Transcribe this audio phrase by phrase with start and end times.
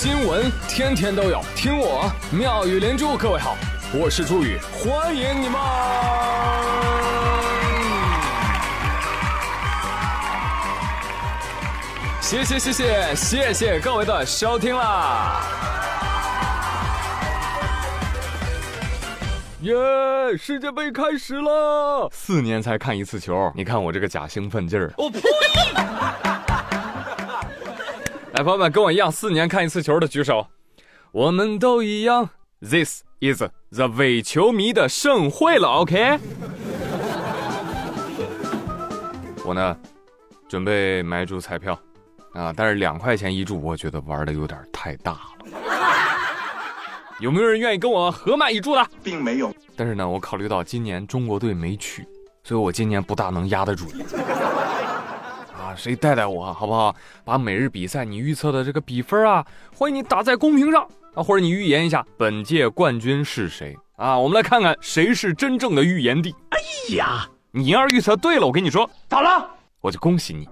[0.00, 3.16] 新闻天天都有，听我妙语连珠。
[3.16, 3.56] 各位好，
[3.92, 5.60] 我是朱宇，欢迎你们！
[12.20, 15.42] 谢谢谢谢谢谢各位的收听啦！
[19.62, 19.74] 耶！
[20.38, 24.92] 世界杯开始了，四年才看一次球，你看我这个假兴奋劲儿！
[24.96, 25.18] 我呸！
[28.38, 30.46] 来，朋友们，跟我一样四年看一次球的举手。
[31.10, 32.30] 我们都一样。
[32.60, 33.42] This is
[33.72, 36.20] the 伪球迷的盛会了，OK？
[39.44, 39.76] 我呢，
[40.48, 41.76] 准备买注彩票
[42.32, 45.18] 啊，但是两块钱一注，我觉得玩的有点太大了。
[47.18, 48.86] 有没有人愿意跟我合买一注的？
[49.02, 49.52] 并没有。
[49.74, 52.06] 但是呢，我考虑到今年中国队没去，
[52.44, 53.86] 所以我今年不大能压得住。
[55.74, 56.94] 谁带带我好不好？
[57.24, 60.82] 把每日比赛你预测的这个比分啊，欢迎你打在公屏上
[61.14, 64.18] 啊，或者你预言一下本届冠军是谁啊？
[64.18, 66.34] 我们来看看谁是真正的预言帝。
[66.50, 66.58] 哎
[66.96, 69.48] 呀，你要是预测对了，我跟你说咋了？
[69.80, 70.48] 我就恭喜你。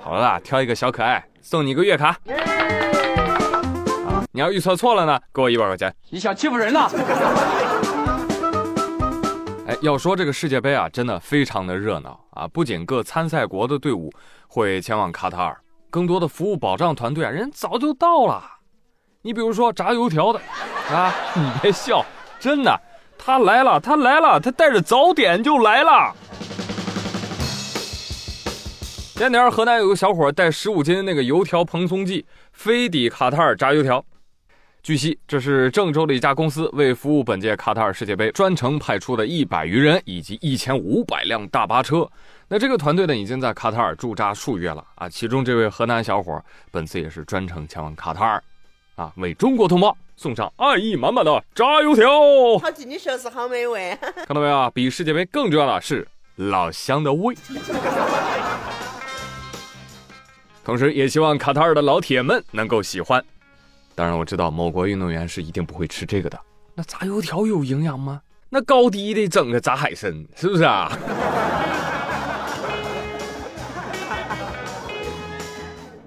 [0.00, 2.08] 好了啦，挑一个小可爱，送你一个月卡。
[4.06, 5.92] 啊，你要预测错了呢，给我一百块钱。
[6.10, 6.88] 你想欺负人呢？
[9.82, 12.48] 要说这个世界杯啊，真的非常的热闹啊！
[12.48, 14.10] 不仅各参赛国的队伍
[14.48, 15.60] 会前往卡塔尔，
[15.90, 18.42] 更多的服务保障团队啊，人早就到了。
[19.20, 20.40] 你比如说炸油条的
[20.90, 22.04] 啊， 你别笑，
[22.40, 22.80] 真的，
[23.18, 26.14] 他来了，他来了，他带着早点就来了。
[29.14, 34.02] 前天河南有个小伙带十五斤那个油条蓬松剂飞抵卡塔尔炸油条。
[34.86, 42.08] 据悉，这是郑州的一家公司为服务本届卡塔尔世界杯专程派出的一百余人以及一千五百辆大巴车。
[42.46, 45.08] 那这个团队呢，已经在卡塔尔驻扎数月了啊。
[45.08, 48.44] 其中这位河南小伙，本次也是专程前往卡塔尔，
[48.94, 52.08] 啊，为中国同胞送上爱意满满的炸油条。
[52.60, 53.98] 好记你说是好美味。
[54.00, 54.70] 看到没有？
[54.70, 57.34] 比世界杯更重要的是老乡的胃。
[60.62, 63.20] 同时，也希望卡塔尔的老铁们能够喜欢。
[63.96, 66.38] 当然我知道某国运动员是一定不会吃这个的。
[66.74, 68.20] 那炸油条有营养吗？
[68.50, 70.92] 那高低得整个炸海参，是不是啊？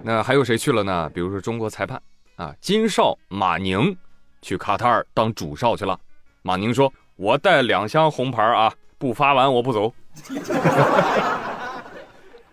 [0.02, 1.10] 那还有谁去了呢？
[1.12, 2.00] 比如说中国裁判
[2.36, 3.96] 啊，金哨马宁
[4.40, 5.98] 去卡塔尔当主哨去了。
[6.42, 9.92] 马宁说：“我带两箱红牌啊，不发完我不走。”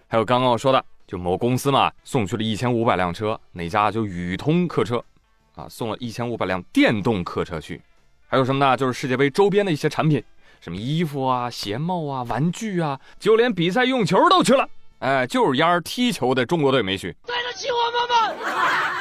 [0.09, 5.03] 还有刚刚我说的，就某公司嘛，送去了一千五百辆车，哪家就宇通客车。
[5.57, 7.81] 啊，送了一千五百辆电动客车去，
[8.27, 8.77] 还有什么呢？
[8.77, 10.23] 就是世界杯周边的一些产品，
[10.61, 14.69] 什么衣服啊、鞋帽啊、玩具啊，就连比赛用球都去了。
[14.99, 17.15] 哎，就是丫儿踢球的中国队没去。
[17.25, 18.93] 对得起我们吗？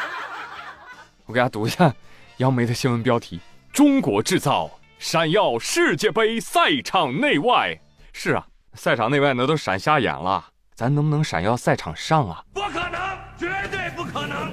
[1.27, 1.95] 我给大家读一下
[2.39, 3.39] 央媒的新闻标题：
[3.73, 7.79] 中国制造闪耀世界杯赛场内外。
[8.15, 12.43] 是啊，赛场内外那都闪瞎眼了，咱能不能闪耀赛场上啊？
[12.55, 14.51] 不可能，绝对不可能。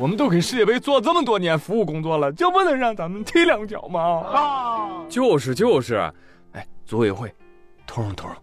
[0.00, 4.00] 我们都给世界杯做这么多年服务工作了，就不能让咱们踢两脚吗？
[4.00, 6.10] 啊，就是就是，
[6.52, 7.30] 哎，组委会，
[7.86, 8.34] 通融通融。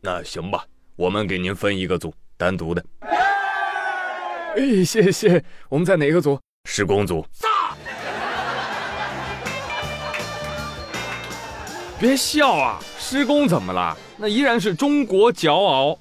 [0.00, 2.84] 那行吧，我们给您分一个组，单独的。
[3.00, 5.42] 哎，谢谢。
[5.68, 6.38] 我们在哪个组？
[6.68, 7.26] 施工组。
[11.98, 12.78] 别笑啊！
[12.98, 13.98] 施工怎么了？
[14.16, 15.98] 那依然是中国骄傲，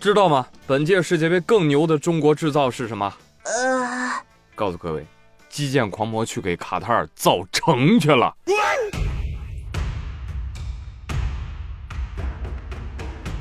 [0.00, 0.46] 知道吗？
[0.66, 3.12] 本届世界杯更牛的中国制造是什么？
[3.44, 3.75] 呃。
[4.56, 5.06] 告诉各位，
[5.50, 8.34] 基建狂魔去给卡塔尔造城去了。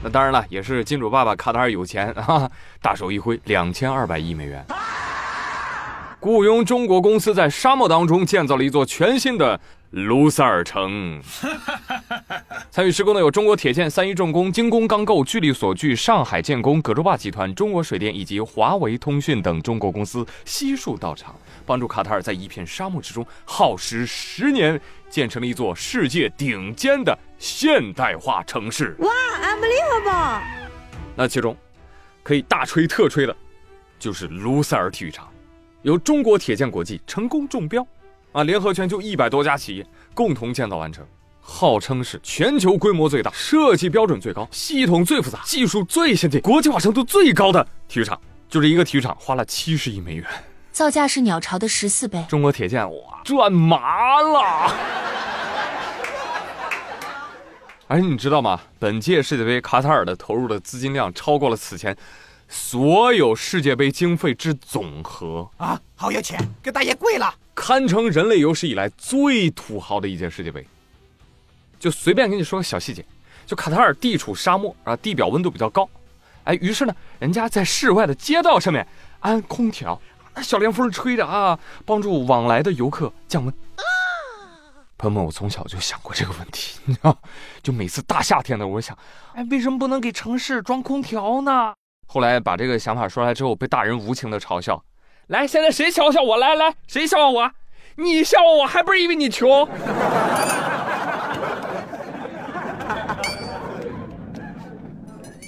[0.04, 4.64] 那当然了，也是金主爸爸卡塔尔有钱啊，大手一挥，两千二百亿美元，
[6.20, 9.60] 雇佣中国公司在沙漠当中建造了一座全新的。
[9.92, 11.22] 卢塞尔城
[12.70, 21.36] 参与施工的有中国铁建、三一重工、精工钢构、聚力所具、上海建工、葛洲坝集团、中国水电以及华为通讯等中国公司悉数到场，
[21.66, 24.80] 帮助卡塔尔在一片沙漠之中耗时十年
[25.10, 28.96] 建成了一座世界顶尖的现代化城市。
[29.00, 29.10] 哇
[29.42, 30.42] ，unbelievable！
[31.16, 31.56] 那其中
[32.24, 33.36] 可以大吹特吹的，
[33.98, 35.28] 就是卢塞尔体育场，
[35.82, 37.86] 由中国铁建国际成功中标。
[38.32, 38.44] 啊！
[38.44, 41.08] 联合全球一百多家企业共同建造完成，
[41.48, 48.20] 号称是全球规模最大、设计标准最高、系统最复杂、技术最先进、国际化程度最高的体育场。
[48.50, 50.26] 就这一个体育场花了七十亿美元，
[50.72, 52.26] 造价是鸟巢的十四倍。
[52.28, 54.74] 中国铁建哇，赚麻了！
[57.88, 58.60] 而且你知道吗？
[58.80, 61.96] 本届世界杯卡塔尔的投入的资金量超过了此前
[62.50, 65.80] 所有世界杯经费之总和啊！
[65.96, 70.66] 好有钱，给大爷跪了，堪称人类有史以来最土豪的一届世界杯。
[71.80, 73.06] 就随便跟你说个小细节，
[73.46, 75.88] 就卡塔尔地处沙漠啊，地表温度比较高，
[76.46, 78.86] 哎，于是呢，人家在室外的街道上面
[79.20, 80.00] 安空调，
[80.34, 83.54] 那小凉风吹着啊，帮助往来的游客降温。
[84.98, 87.18] 朋友们，我从小就想过这个问题，你知道，
[87.62, 88.98] 就每次大夏天的，我想，
[89.34, 91.74] 哎，为什么不能给城市装空调呢？
[92.08, 94.82] 后来把这个想法说出来之后，被大人无情的嘲笑。
[95.28, 96.38] 来，现在谁嘲笑我？
[96.38, 97.52] 来来，谁笑话我？
[97.96, 99.68] 你笑话我，还不是因为你穷？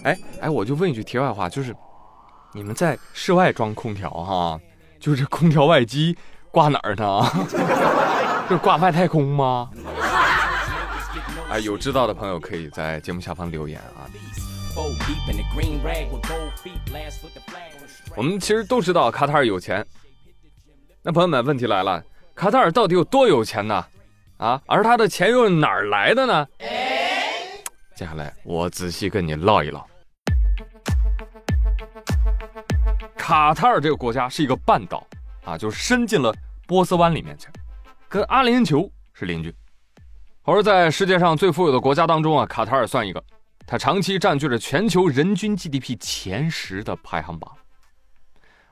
[0.07, 1.75] 哎哎，我就问一句题外话，就是
[2.53, 4.57] 你们在室外装空调哈，
[5.01, 6.17] 就是空调外机
[6.49, 7.21] 挂哪儿呢？
[8.47, 9.69] 是挂外太空吗？
[11.49, 14.07] 哎，有知道的朋友可以在节目下方留言啊。
[18.15, 19.85] 我们其实都知道卡塔尔有钱，
[21.03, 22.01] 那朋友们，问题来了，
[22.33, 23.85] 卡塔尔到底有多有钱呢？
[24.37, 26.47] 啊，而他的钱又是哪儿来的呢？
[27.93, 29.85] 接下来我仔细跟你唠一唠。
[33.27, 35.05] 卡塔尔这个国家是一个半岛
[35.43, 36.33] 啊，就是伸进了
[36.65, 37.49] 波斯湾里面去。
[38.07, 39.53] 跟阿联酋是邻居，
[40.43, 43.21] 而在世界上最富有的国家当中啊，卡塔尔算一个，
[43.65, 47.53] 它长期占据着全球人均 GDP 前十的排行榜。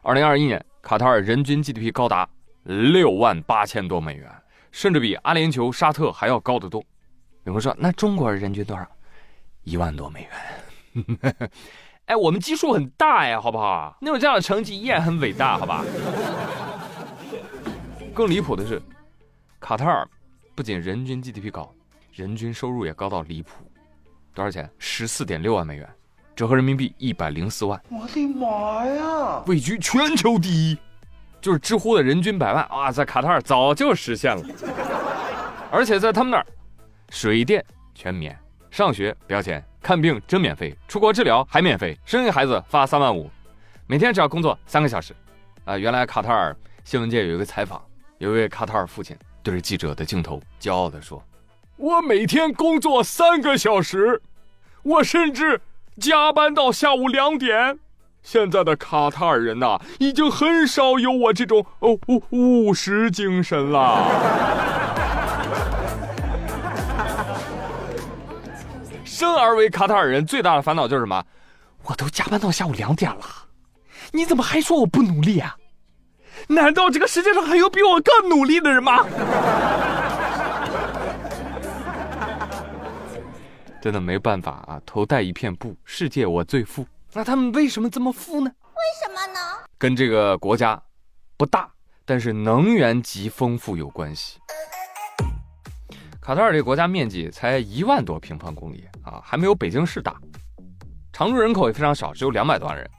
[0.02, 2.26] 二零二一年，卡塔尔人均 GDP 高达
[2.64, 4.32] 六万八千多美元，
[4.72, 6.82] 甚至比阿联酋、沙特还要高得多。
[7.44, 8.88] 有人说，那中国人均多少？
[9.64, 11.50] 一万多美元。
[12.06, 13.98] 哎，我们基数很大呀，好不好？
[14.00, 15.84] 那有这样的成绩依然很伟大，好吧？
[18.14, 18.82] 更离谱的是。
[19.60, 20.08] 卡塔尔
[20.54, 21.74] 不仅人均 GDP 高，
[22.12, 23.66] 人均收入也高到离谱，
[24.36, 24.70] 多少钱？
[24.78, 25.90] 十四点六万美元，
[26.36, 27.82] 折合人民币一百零四万。
[27.90, 29.44] 我的妈呀！
[29.48, 30.78] 位居全球第一，
[31.42, 34.44] 就是知乎的人均百万啊，在卡塔尔早就实现了。
[35.72, 36.46] 而且在他们那儿，
[37.10, 37.66] 水电
[37.96, 38.38] 全免，
[38.70, 43.30] 上学不要钱，看病真免费，出国治疗还免费，生一个孩子发三万五，
[43.86, 45.16] 每天只要工作三个小时。
[45.64, 47.80] 啊，原来卡塔尔新闻界有一个采访，
[48.18, 49.16] 有一位卡塔尔父亲。
[49.44, 51.24] 对着记者的镜头，骄傲地说
[51.78, 54.24] ：“我每天工作三个小时，
[54.82, 55.62] 我甚至
[56.00, 57.78] 加班到下午两点。
[58.24, 64.84] 现在的卡塔尔人呐，已经很少有我这种哦务务实精神了。
[69.16, 71.24] 生而为卡塔尔人最大的烦恼就是什么？
[71.84, 73.22] 我都加班到下午两点了，
[74.12, 75.56] 你怎么还说我不努力啊？”
[76.50, 79.06] 难道这个世界上还有比我更努力的人吗？
[83.82, 84.82] 真的没办法啊！
[84.86, 86.86] 头戴一片布，世界我最富。
[87.14, 88.52] 那他们为什么这么富呢？
[88.64, 89.40] 为什么呢？
[89.78, 90.82] 跟这个国家
[91.38, 91.72] 不大，
[92.04, 94.40] 但是能源极丰富有关系。
[96.26, 100.16] 卡塔尔这个国家面积才一万多平方公里啊，还没有北京市大，
[101.14, 102.90] 常住人口也非常少，只有两百多万人，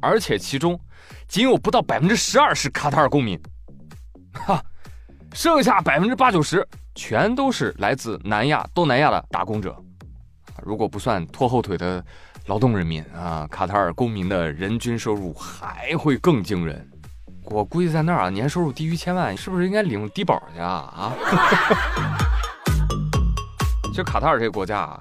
[0.00, 0.80] 而且其中。
[1.28, 3.38] 仅有不到百分之十二是卡塔尔公民，
[4.32, 4.62] 哈，
[5.34, 9.76] 剩下百分之八九十全都是来自南亚、东南亚的打工者。
[10.62, 12.02] 如果不算拖后腿的
[12.46, 16.88] 劳动人民啊，卡塔尔公民的人均收入还会更惊人。
[17.44, 20.68] 我估计在那儿啊，年收入低于千万，是不是应该领低保去啊？
[20.96, 21.12] 啊！
[23.84, 24.98] 其实卡塔尔这个国家啊，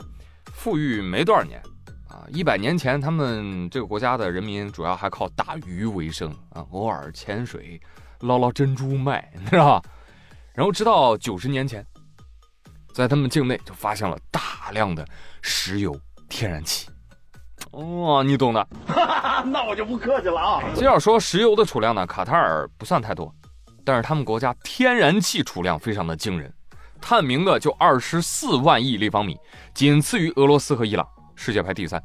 [0.54, 1.62] 富裕没多少年。
[2.10, 2.26] 啊。
[2.30, 7.80] 一百年前，他们这个国家的人民主要还靠打鱼为生啊，偶尔潜水
[8.20, 9.82] 捞捞珍珠卖，是吧？
[10.54, 11.86] 然后直到九十年前，
[12.94, 15.08] 在他们境内就发现了大量的
[15.42, 16.90] 石油、天然气。
[17.72, 18.68] 哦，你懂的。
[19.44, 20.62] 那我就不客气了啊。
[20.76, 23.34] 这要说石油的储量呢，卡塔尔不算太多，
[23.84, 26.54] 但是他们国家天然气储量非常的惊人，
[27.00, 29.38] 探明的就二十四万亿立方米，
[29.74, 32.02] 仅次于俄罗斯和伊朗，世界排第三。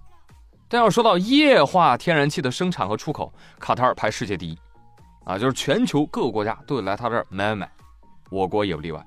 [0.69, 4.59] 但要说到液化天然气的生产和出口，卡塔尔排世界第一，
[5.25, 7.71] 啊，就是全球各个国家都得来他这儿买买买，
[8.31, 9.01] 我国也不例外。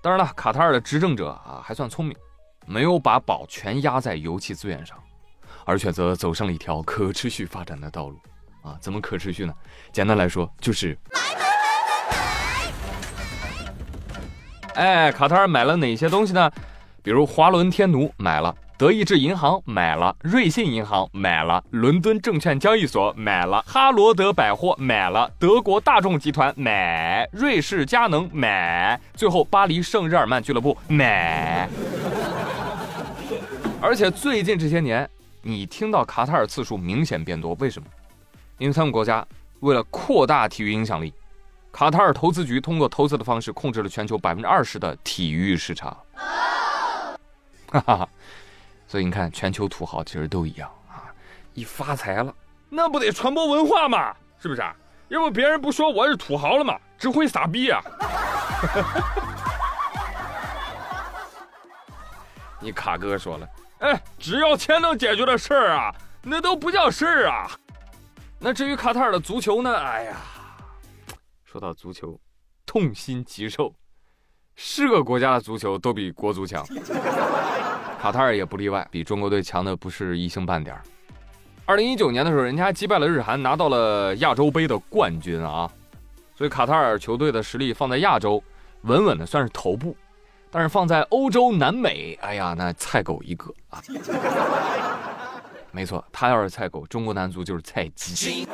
[0.00, 2.16] 当然了，卡塔尔的执政者啊还算聪明，
[2.66, 4.96] 没有把宝全压在油气资源上，
[5.64, 8.18] 而选择走上了一条可持续发展的道路。
[8.62, 9.54] 啊，怎么可持续呢？
[9.90, 11.40] 简单来说就是买买
[12.10, 13.48] 买
[14.74, 14.82] 买买。
[14.82, 16.50] 哎，卡塔尔买了哪些东西呢？
[17.02, 18.54] 比如华伦天奴买了。
[18.76, 31.68] 德意志银行买了，瑞信银行买了，伦敦证券交易所买了，哈罗德百货买了，德国大众集团买，瑞士佳能买，最后巴黎圣日耳曼俱乐部买。
[33.82, 35.06] 而且最近这些年，
[35.42, 37.88] 你听到卡塔尔次数明显变多，为什么？
[38.58, 39.26] 因为他们国家
[39.60, 41.12] 为了扩大体育影响力，
[41.72, 45.96] 卡塔尔投资局通过投资的方式控制了全球百分之二十的体育市场。
[47.72, 48.08] 哈哈哈，
[48.86, 51.08] 所以你看，全球土豪其实都一样啊，
[51.54, 52.34] 一发财了，
[52.68, 54.62] 那不得传播文化嘛，是不是？
[55.08, 56.76] 要不别人不说我是土豪了吗？
[56.98, 57.80] 只会撒币啊！
[62.60, 63.48] 你卡哥说了，
[63.80, 67.50] 哎，只要钱能解决的事儿啊，那都不叫事儿啊。
[68.38, 69.74] 那至于卡塔尔的足球呢？
[69.74, 70.16] 哎呀，
[71.44, 72.18] 说到足球，
[72.66, 73.74] 痛心疾首，
[74.54, 76.64] 是个国家的足球都比国足强，
[78.00, 80.82] 卡塔尔也不例外，比中国队强的不是一星半点儿。
[81.64, 85.70] 二零一九年的时候，人家击败了日韩，拿到了亚洲杯的冠军啊，
[86.34, 88.42] 所以卡塔尔球队的实力放在亚洲，
[88.82, 89.96] 稳稳的算是头部。
[90.50, 93.80] 但是放在欧洲、南美，哎呀，那菜狗一个啊！
[95.70, 98.48] 没错，他要是菜狗，中国男足就是菜鸡。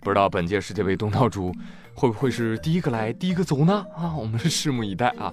[0.00, 1.52] 不知道本届世界杯东道主
[1.94, 3.84] 会不会是第一个来、第一个走呢？
[3.94, 5.30] 啊，我们拭目以待啊！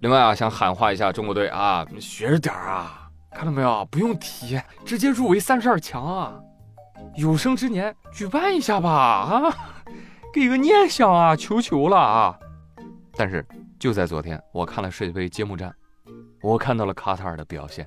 [0.00, 3.10] 另外啊，想喊话一下中国队啊，学着点啊！
[3.30, 3.86] 看到没有？
[3.90, 6.32] 不用踢，直接入围三十二强啊！
[7.16, 9.54] 有生之年举办一下吧啊！
[10.32, 11.36] 给个念想啊！
[11.36, 12.38] 求求了啊！
[13.14, 13.44] 但是
[13.78, 15.74] 就在昨天，我看了世界杯揭幕战，
[16.42, 17.86] 我看到了卡塔尔的表现。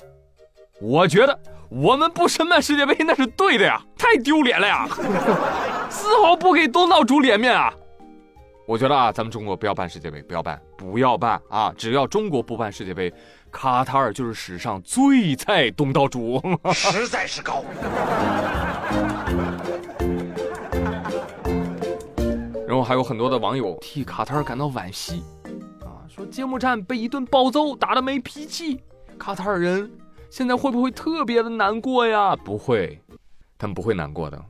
[0.80, 4.88] 我觉得我们不申办世界杯那是对的呀，太丢脸了呀，
[5.90, 7.74] 丝毫不给东道主脸面啊！
[8.68, 11.74] 我觉得啊，咱们中国不要办世界杯，不要办，不要办啊！
[11.78, 13.12] 只要中国不办世界杯，
[13.52, 16.42] 卡塔尔就是史上最菜东道主，
[16.74, 17.64] 实在是高。
[22.76, 25.24] 然后还有很多的网友替卡塔尔感到惋惜，
[25.80, 28.82] 啊，说揭幕战被一顿暴揍，打得没脾气，
[29.18, 29.90] 卡塔尔人
[30.30, 32.36] 现在会不会特别的难过呀？
[32.36, 33.00] 不会，
[33.58, 34.44] 他们不会难过的，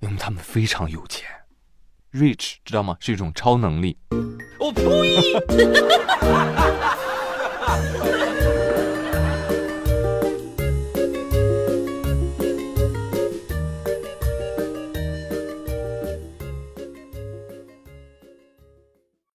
[0.00, 1.30] 因为他们非常有钱
[2.10, 2.96] ，rich 知道吗？
[2.98, 3.96] 是一种超能力。
[4.58, 5.40] 我呸！